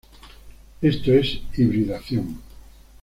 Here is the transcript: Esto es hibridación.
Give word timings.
Esto 0.81 1.11
es 1.13 1.41
hibridación. 1.53 2.39